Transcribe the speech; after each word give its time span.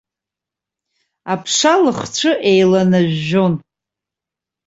Аԥша 1.33 1.73
лыхцәы 1.83 2.31
еиланажәжәон. 2.49 3.53